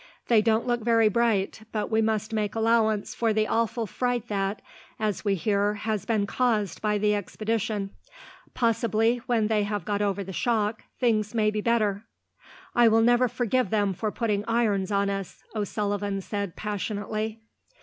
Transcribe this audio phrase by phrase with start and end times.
[0.29, 4.63] "They don't look very bright, but we must make allowance for the awful fright that,
[4.99, 7.91] as we hear, has been caused by the expedition.
[8.55, 12.03] Possibly, when they have got over the shock, things may be better."
[12.73, 17.39] "I will never forgive them for putting irons on us," O'Sullivan said passionately.